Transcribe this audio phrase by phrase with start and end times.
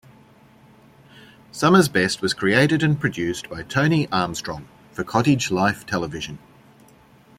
[1.51, 6.39] Summer's Best was created and produced by Tony Armstrong for Cottage Life Television.